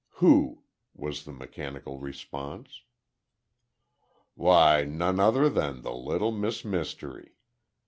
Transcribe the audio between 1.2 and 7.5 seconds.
the mechanical response. "Why, none other than the little Miss Mystery.